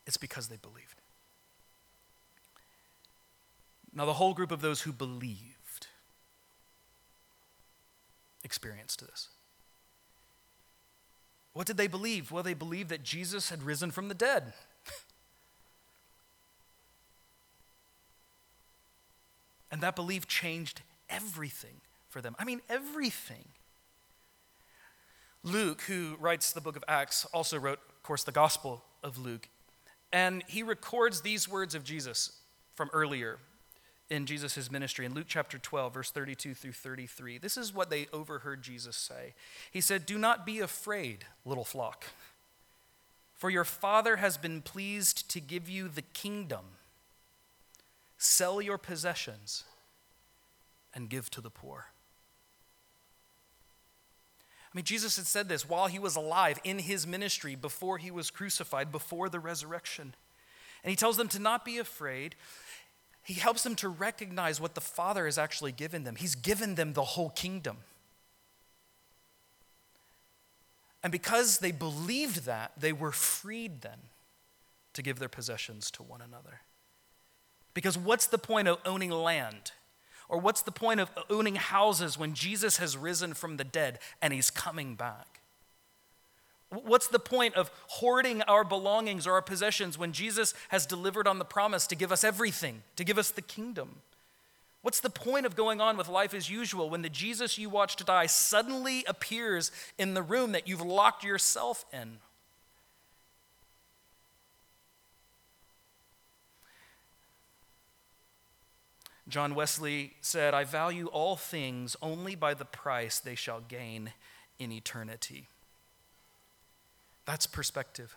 [0.07, 1.01] It's because they believed.
[3.93, 5.89] Now, the whole group of those who believed
[8.45, 9.29] experienced this.
[11.61, 12.33] What did they believe?
[12.33, 14.55] Well, they believed that Jesus had risen from the dead.
[19.71, 22.35] and that belief changed everything for them.
[22.39, 23.45] I mean, everything.
[25.43, 29.47] Luke, who writes the book of Acts, also wrote, of course, the Gospel of Luke.
[30.15, 32.41] And he records these words of Jesus
[32.75, 33.39] from earlier
[34.11, 37.39] in Jesus' ministry in Luke chapter 12, verse 32 through 33.
[37.39, 39.35] This is what they overheard Jesus say.
[39.71, 42.07] He said, Do not be afraid, little flock,
[43.35, 46.65] for your Father has been pleased to give you the kingdom.
[48.19, 49.65] Sell your possessions
[50.93, 51.87] and give to the poor.
[54.73, 58.11] I mean, Jesus had said this while he was alive in his ministry, before he
[58.11, 60.15] was crucified, before the resurrection.
[60.85, 62.35] And he tells them to not be afraid.
[63.23, 66.17] He helps them to recognize what the Father has actually given them.
[66.17, 67.79] He's given them the whole kingdom.
[71.03, 73.99] And because they believed that, they were freed then
[74.93, 76.61] to give their possessions to one another.
[77.73, 79.73] Because what's the point of owning land?
[80.29, 84.33] Or what's the point of owning houses when Jesus has risen from the dead and
[84.33, 85.40] he's coming back?
[86.71, 91.41] What's the point of hoarding our belongings or our possessions when Jesus has delivered on
[91.41, 93.97] the promise to give us everything, to give us the kingdom?
[94.83, 98.07] What's the point of going on with life as usual when the Jesus you watched
[98.07, 102.19] die suddenly appears in the room that you've locked yourself in?
[109.29, 114.13] John Wesley said, I value all things only by the price they shall gain
[114.59, 115.49] in eternity.
[117.27, 118.17] That's perspective.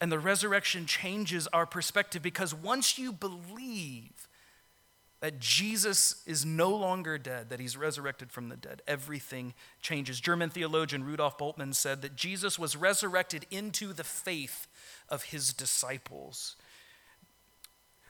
[0.00, 4.28] And the resurrection changes our perspective because once you believe
[5.20, 10.20] that Jesus is no longer dead, that he's resurrected from the dead, everything changes.
[10.20, 14.66] German theologian Rudolf Bultmann said that Jesus was resurrected into the faith
[15.08, 16.56] of his disciples.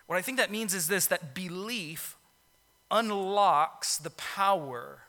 [0.07, 2.17] What I think that means is this that belief
[2.91, 5.03] unlocks the power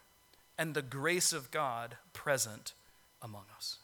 [0.58, 2.74] and the grace of God present
[3.22, 3.80] among us.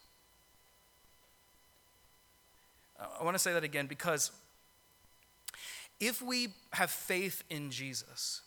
[3.19, 4.31] I want to say that again because
[5.99, 8.41] if we have faith in Jesus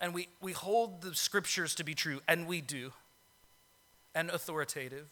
[0.00, 2.92] and we, we hold the scriptures to be true, and we do,
[4.14, 5.08] and authoritative,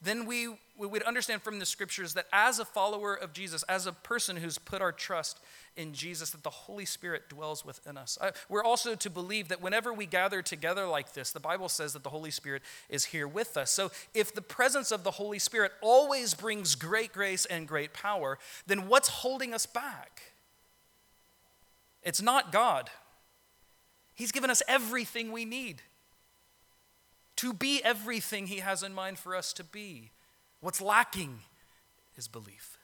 [0.00, 3.86] then we, we would understand from the scriptures that as a follower of Jesus, as
[3.86, 5.40] a person who's put our trust
[5.76, 8.16] in Jesus, that the Holy Spirit dwells within us.
[8.20, 11.94] I, we're also to believe that whenever we gather together like this, the Bible says
[11.94, 13.72] that the Holy Spirit is here with us.
[13.72, 18.38] So if the presence of the Holy Spirit always brings great grace and great power,
[18.68, 20.22] then what's holding us back?
[22.04, 22.88] It's not God.
[24.14, 25.82] He's given us everything we need
[27.38, 30.10] to be everything He has in mind for us to be.
[30.60, 31.40] What's lacking
[32.16, 32.76] is belief.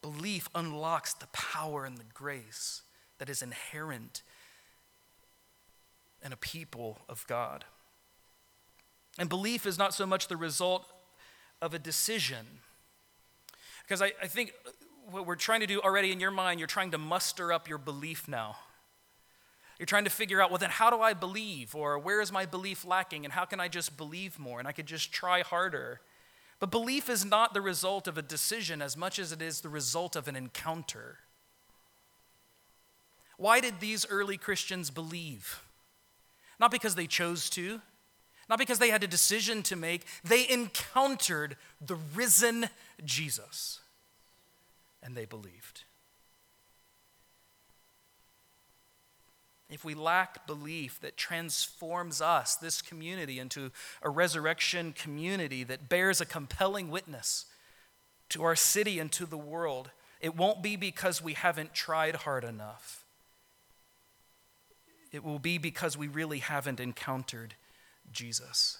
[0.00, 2.82] Belief unlocks the power and the grace
[3.18, 4.22] that is inherent
[6.24, 7.66] in a people of God.
[9.18, 10.86] And belief is not so much the result
[11.60, 12.46] of a decision.
[13.82, 14.54] Because I, I think
[15.10, 17.78] what we're trying to do already in your mind, you're trying to muster up your
[17.78, 18.56] belief now.
[19.78, 21.74] You're trying to figure out, well, then how do I believe?
[21.74, 23.24] Or where is my belief lacking?
[23.24, 24.58] And how can I just believe more?
[24.58, 26.00] And I could just try harder.
[26.60, 29.68] But belief is not the result of a decision as much as it is the
[29.68, 31.18] result of an encounter.
[33.36, 35.60] Why did these early Christians believe?
[36.60, 37.80] Not because they chose to,
[38.48, 40.04] not because they had a decision to make.
[40.22, 42.68] They encountered the risen
[43.04, 43.80] Jesus
[45.02, 45.82] and they believed.
[49.74, 53.72] If we lack belief that transforms us, this community, into
[54.02, 57.46] a resurrection community that bears a compelling witness
[58.28, 62.44] to our city and to the world, it won't be because we haven't tried hard
[62.44, 63.04] enough.
[65.10, 67.54] It will be because we really haven't encountered
[68.12, 68.78] Jesus.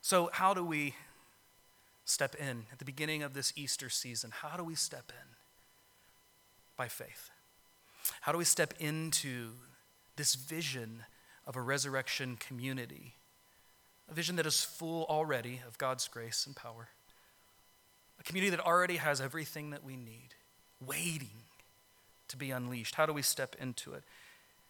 [0.00, 0.94] So, how do we
[2.04, 4.30] step in at the beginning of this Easter season?
[4.32, 5.36] How do we step in?
[6.76, 7.30] by faith?
[8.22, 9.50] How do we step into
[10.16, 11.04] this vision
[11.46, 13.14] of a resurrection community?
[14.10, 16.88] A vision that is full already of God's grace and power.
[18.18, 20.34] A community that already has everything that we need,
[20.84, 21.46] waiting
[22.28, 22.96] to be unleashed.
[22.96, 24.02] How do we step into it?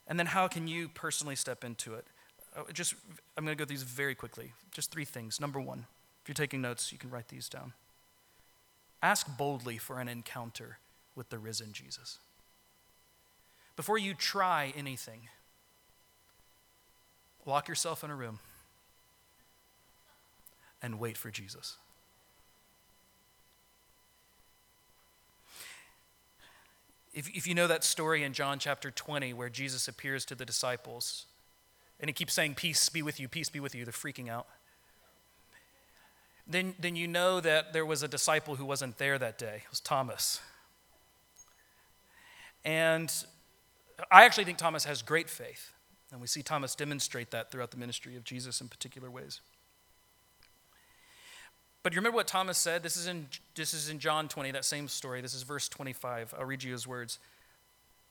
[0.06, 2.04] And then how can you personally step into it?
[2.54, 2.94] Uh, just,
[3.38, 4.52] I'm going to go through these very quickly.
[4.70, 5.40] Just three things.
[5.40, 5.86] Number one,
[6.22, 7.72] if you're taking notes, you can write these down.
[9.02, 10.78] Ask boldly for an encounter
[11.16, 12.18] with the risen Jesus.
[13.74, 15.28] Before you try anything,
[17.44, 18.38] lock yourself in a room
[20.80, 21.76] and wait for Jesus.
[27.12, 30.44] If, if you know that story in John chapter 20 where Jesus appears to the
[30.44, 31.26] disciples
[32.00, 34.46] and he keeps saying, Peace be with you, peace be with you, they're freaking out.
[36.46, 39.62] Then, then you know that there was a disciple who wasn't there that day.
[39.64, 40.40] It was Thomas.
[42.64, 43.12] And
[44.10, 45.72] I actually think Thomas has great faith.
[46.10, 49.40] And we see Thomas demonstrate that throughout the ministry of Jesus in particular ways.
[51.82, 52.82] But you remember what Thomas said?
[52.82, 55.20] This is in, this is in John 20, that same story.
[55.20, 56.34] This is verse 25.
[56.38, 57.18] I'll read you his words.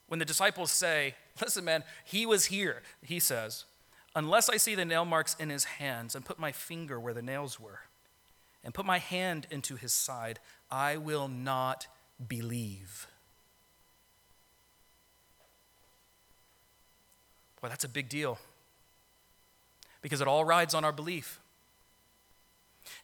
[0.08, 3.64] When the disciples say, Listen, man, he was here, he says,
[4.14, 7.22] Unless I see the nail marks in his hands and put my finger where the
[7.22, 7.80] nails were
[8.64, 10.38] and put my hand into his side,
[10.70, 11.86] I will not
[12.26, 13.06] believe.
[17.60, 18.38] Boy, that's a big deal
[20.00, 21.40] because it all rides on our belief.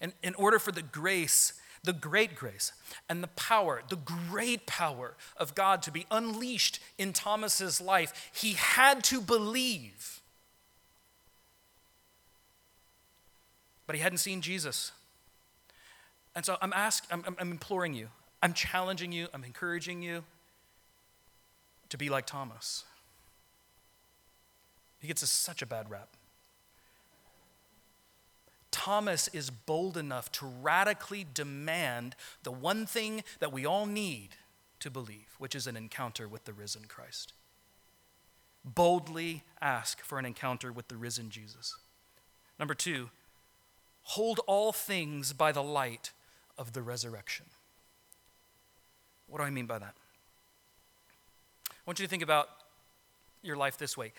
[0.00, 1.52] And in order for the grace,
[1.84, 2.72] the great grace,
[3.08, 8.54] and the power, the great power of God to be unleashed in Thomas's life, he
[8.54, 10.20] had to believe.
[13.86, 14.92] But he hadn't seen Jesus.
[16.38, 18.10] And so I'm asking, I'm, I'm imploring you,
[18.44, 20.22] I'm challenging you, I'm encouraging you
[21.88, 22.84] to be like Thomas.
[25.00, 26.10] He gets a, such a bad rap.
[28.70, 32.14] Thomas is bold enough to radically demand
[32.44, 34.28] the one thing that we all need
[34.78, 37.32] to believe, which is an encounter with the risen Christ.
[38.64, 41.74] Boldly ask for an encounter with the risen Jesus.
[42.60, 43.10] Number two,
[44.04, 46.12] hold all things by the light
[46.58, 47.46] of the resurrection.
[49.28, 49.94] What do I mean by that?
[51.70, 52.48] I want you to think about
[53.42, 54.12] your life this way.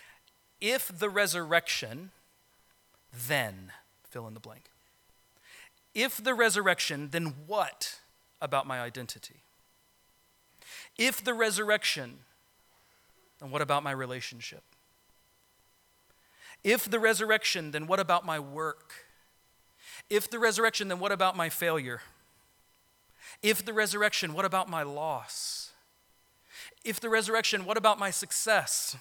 [0.62, 2.12] If the resurrection,
[3.28, 3.72] then
[4.10, 4.70] fill in the blank.
[5.94, 8.00] If the resurrection, then what
[8.42, 9.42] about my identity?
[10.98, 12.20] If the resurrection,
[13.40, 14.64] then what about my relationship?
[16.64, 18.94] If the resurrection, then what about my work?
[20.10, 22.02] If the resurrection, then what about my failure?
[23.42, 25.72] If the resurrection, what about my loss?
[26.84, 28.98] If the resurrection, what about my success?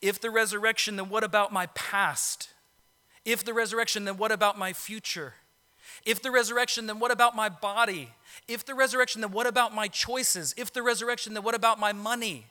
[0.00, 2.50] If the resurrection, then what about my past?
[3.24, 5.34] If the resurrection, then what about my future?
[6.04, 8.10] If the resurrection, then what about my body?
[8.46, 10.54] If the resurrection, then what about my choices?
[10.56, 12.46] If the resurrection, then what about my money?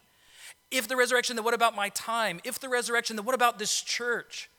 [0.70, 2.41] If the resurrection, then what about my time?
[2.43, 4.49] If the resurrection, then what about this church?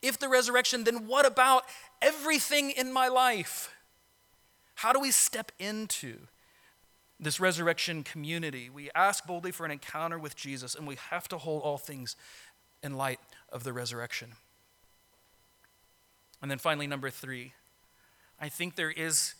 [0.00, 1.64] If the resurrection, then what about
[2.00, 3.72] everything in my life?
[4.74, 6.18] How do we step into
[7.20, 8.68] this resurrection community?
[8.68, 12.16] We ask boldly for an encounter with Jesus, and we have to hold all things
[12.82, 13.20] in light
[13.50, 14.32] of the resurrection.
[16.40, 17.52] And then finally, number three,
[18.40, 19.34] I think there is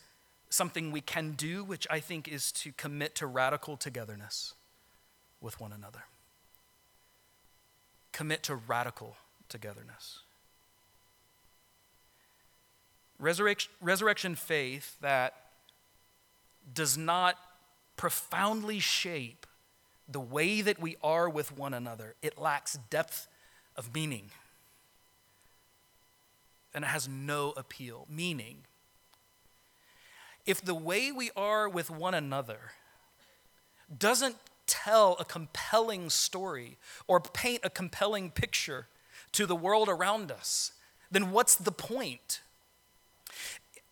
[0.49, 4.53] something we can do, which I think is to commit to radical togetherness
[5.41, 6.03] with one another.
[8.13, 9.17] Commit to radical
[9.49, 10.22] togetherness.
[13.23, 15.33] Resurrection, faith that
[16.73, 17.37] does not
[17.95, 19.47] profoundly shape
[20.07, 23.27] the way that we are with one another, it lacks depth
[23.77, 24.29] of meaning
[26.73, 28.05] and it has no appeal.
[28.09, 28.57] Meaning,
[30.45, 32.71] if the way we are with one another
[33.97, 38.87] doesn't tell a compelling story or paint a compelling picture
[39.31, 40.73] to the world around us,
[41.11, 42.41] then what's the point?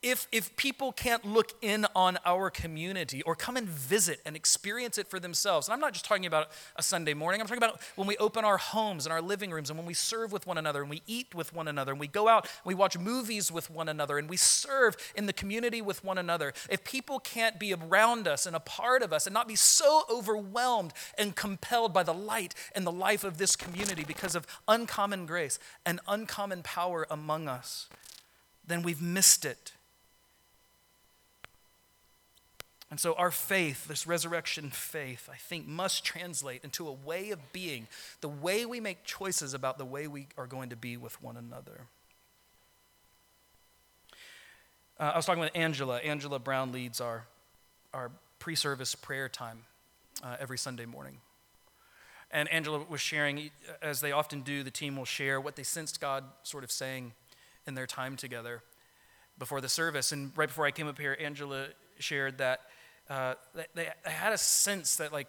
[0.04, 4.97] If, if people can't look in on our community or come and visit and experience
[4.97, 7.80] it for themselves, and I'm not just talking about a Sunday morning, I'm talking about
[7.95, 10.58] when we open our homes and our living rooms and when we serve with one
[10.58, 13.52] another and we eat with one another and we go out and we watch movies
[13.52, 16.52] with one another and we serve in the community with one another.
[16.68, 20.04] If people can't be around us and a part of us and not be so
[20.10, 25.28] overwhelmed and compelled by the light and the life of this community because of uncommon
[25.28, 27.88] grace and uncommon power among us,
[28.66, 29.74] then we've missed it.
[32.92, 37.54] And so, our faith, this resurrection faith, I think must translate into a way of
[37.54, 37.88] being,
[38.20, 41.38] the way we make choices about the way we are going to be with one
[41.38, 41.88] another.
[45.00, 46.00] Uh, I was talking with Angela.
[46.00, 47.26] Angela Brown leads our,
[47.94, 49.60] our pre service prayer time
[50.22, 51.20] uh, every Sunday morning.
[52.30, 56.02] And Angela was sharing, as they often do, the team will share what they sensed
[56.02, 57.14] God sort of saying
[57.66, 58.64] in their time together
[59.39, 60.12] before the service.
[60.12, 61.68] And right before I came up here, Angela
[61.98, 62.62] shared that
[63.12, 65.28] uh, they, they, had a sense that, like,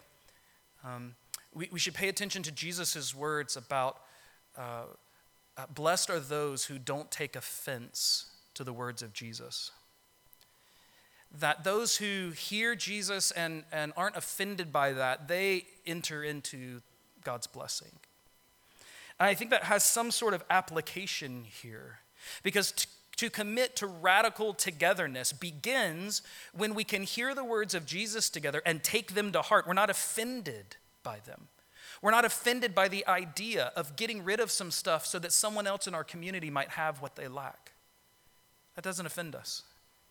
[0.84, 1.16] um,
[1.52, 3.98] we, we should pay attention to Jesus' words about
[4.56, 4.84] uh,
[5.56, 9.72] uh, blessed are those who don't take offense to the words of Jesus.
[11.40, 16.82] That those who hear Jesus and, and aren't offended by that, they enter into
[17.24, 17.90] God's blessing.
[19.18, 21.98] And I think that has some sort of application here.
[22.44, 22.86] Because
[23.16, 28.62] to commit to radical togetherness begins when we can hear the words of Jesus together
[28.64, 29.66] and take them to heart.
[29.66, 31.48] We're not offended by them.
[32.00, 35.68] We're not offended by the idea of getting rid of some stuff so that someone
[35.68, 37.72] else in our community might have what they lack.
[38.74, 39.62] That doesn't offend us.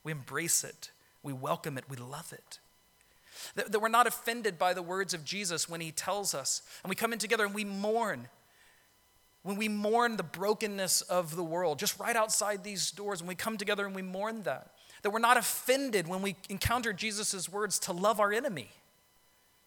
[0.03, 0.91] We embrace it,
[1.21, 2.59] we welcome it, we love it.
[3.55, 6.95] That, we're not offended by the words of Jesus when he tells us, and we
[6.95, 8.29] come in together and we mourn
[9.43, 13.35] when we mourn the brokenness of the world, just right outside these doors, when we
[13.35, 14.71] come together and we mourn that,
[15.01, 18.69] that we're not offended when we encounter Jesus' words to love our enemy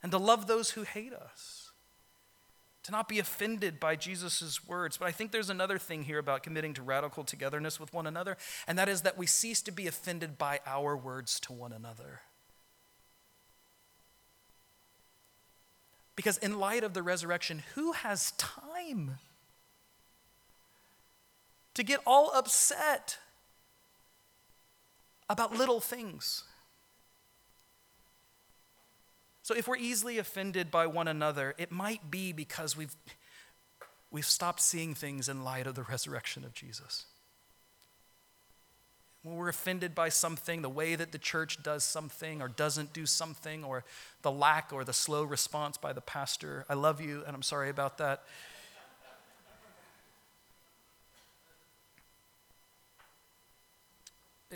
[0.02, 1.72] and to love those who hate us,
[2.84, 4.96] to not be offended by Jesus' words.
[4.96, 8.36] But I think there's another thing here about committing to radical togetherness with one another,
[8.68, 12.20] and that is that we cease to be offended by our words to one another.
[16.14, 19.18] Because in light of the resurrection, who has time?
[21.74, 23.18] To get all upset
[25.28, 26.44] about little things.
[29.42, 32.96] So if we're easily offended by one another, it might be because we've,
[34.10, 37.04] we've stopped seeing things in light of the resurrection of Jesus.
[39.22, 43.06] When we're offended by something, the way that the church does something or doesn't do
[43.06, 43.84] something, or
[44.20, 47.70] the lack or the slow response by the pastor, I love you and I'm sorry
[47.70, 48.22] about that.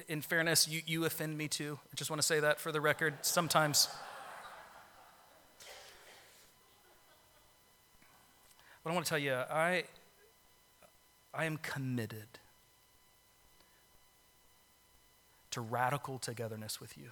[0.09, 1.79] In fairness, you, you offend me too.
[1.93, 3.15] I just want to say that for the record.
[3.23, 3.89] Sometimes.
[8.83, 9.85] But I want to tell you, I,
[11.35, 12.39] I am committed
[15.51, 17.11] to radical togetherness with you.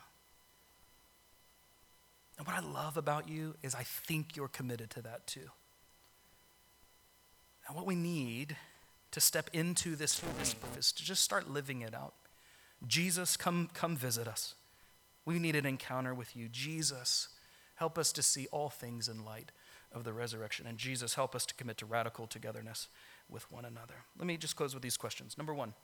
[2.39, 5.51] And what I love about you is I think you're committed to that too.
[7.67, 8.57] And what we need
[9.11, 10.21] to step into this
[10.79, 12.15] is to just start living it out.
[12.87, 14.55] Jesus, come, come visit us.
[15.25, 16.49] We need an encounter with you.
[16.49, 17.29] Jesus,
[17.77, 19.51] help us to see all things in light
[19.93, 20.67] of the resurrection.
[20.67, 22.89] And Jesus, help us to commit to radical togetherness
[23.29, 23.95] with one another.
[24.19, 25.37] Let me just close with these questions.
[25.39, 25.75] Number one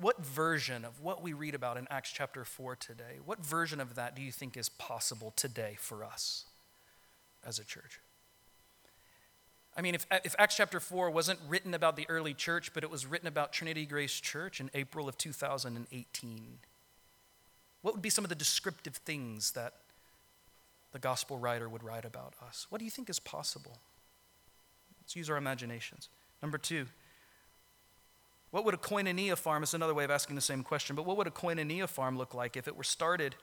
[0.00, 3.96] What version of what we read about in Acts chapter 4 today, what version of
[3.96, 6.46] that do you think is possible today for us
[7.46, 8.00] as a church?
[9.76, 12.90] I mean, if, if Acts chapter 4 wasn't written about the early church, but it
[12.90, 16.58] was written about Trinity Grace Church in April of 2018,
[17.82, 19.74] what would be some of the descriptive things that
[20.92, 22.66] the gospel writer would write about us?
[22.68, 23.78] What do you think is possible?
[25.02, 26.08] Let's use our imaginations.
[26.42, 26.86] Number two,
[28.50, 31.16] what would a koinonia farm, it's another way of asking the same question, but what
[31.16, 33.36] would a koinonia farm look like if it were started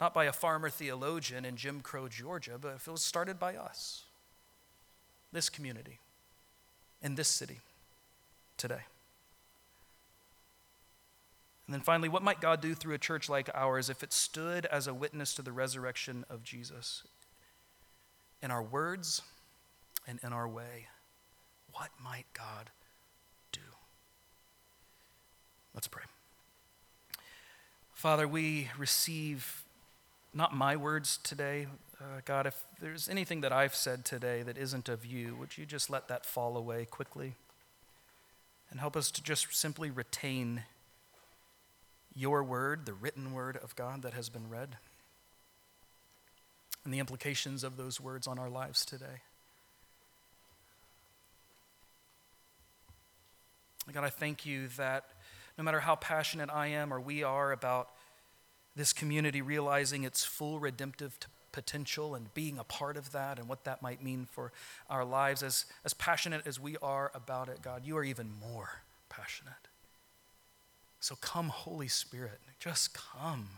[0.00, 3.54] not by a farmer theologian in Jim Crow, Georgia, but if it was started by
[3.54, 4.04] us?
[5.34, 5.98] This community,
[7.02, 7.60] in this city
[8.56, 8.80] today.
[11.66, 14.66] And then finally, what might God do through a church like ours if it stood
[14.66, 17.02] as a witness to the resurrection of Jesus?
[18.42, 19.22] In our words
[20.06, 20.88] and in our way,
[21.72, 22.70] what might God
[23.50, 23.60] do?
[25.74, 26.04] Let's pray.
[27.94, 29.63] Father, we receive
[30.34, 31.68] not my words today,
[32.00, 35.64] uh, God, if there's anything that I've said today that isn't of you, would you
[35.64, 37.34] just let that fall away quickly?
[38.70, 40.64] And help us to just simply retain
[42.16, 44.76] your word, the written word of God that has been read,
[46.84, 49.22] and the implications of those words on our lives today.
[53.92, 55.04] God, I thank you that
[55.56, 57.90] no matter how passionate I am or we are about
[58.76, 61.16] this community realizing its full redemptive
[61.52, 64.50] potential and being a part of that and what that might mean for
[64.90, 65.42] our lives.
[65.42, 69.52] As, as passionate as we are about it, God, you are even more passionate.
[70.98, 73.48] So come, Holy Spirit, just come.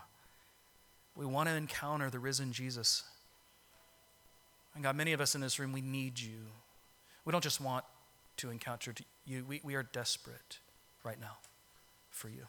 [1.15, 3.03] We want to encounter the risen Jesus.
[4.75, 6.49] And God, many of us in this room, we need you.
[7.25, 7.85] We don't just want
[8.39, 8.93] to encounter
[9.25, 10.59] you, we, we are desperate
[11.03, 11.39] right now
[12.11, 12.47] for you.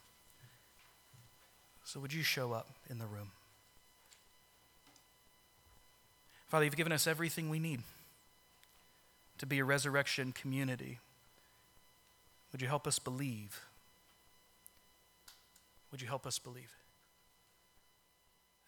[1.87, 3.31] So would you show up in the room?
[6.49, 7.79] Father, you've given us everything we need
[9.37, 10.99] to be a resurrection community.
[12.51, 13.61] Would you help us believe?
[15.89, 16.75] Would you help us believe?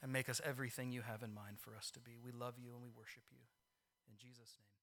[0.02, 2.12] And make us everything you have in mind for us to be.
[2.24, 3.44] We love you and we worship you.
[4.08, 4.79] In Jesus' name.